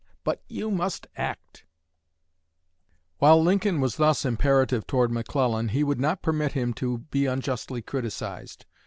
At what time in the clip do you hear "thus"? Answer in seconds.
3.97-4.25